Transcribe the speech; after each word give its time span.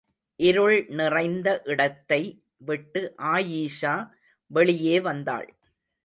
இருள் 0.39 0.77
நிறைந்த 0.89 1.61
இடத்தை 1.63 2.19
விட்டு 2.61 3.01
ஆயீஷா 3.33 3.93
வெளியே 4.51 4.99
வந்தாள். 4.99 5.47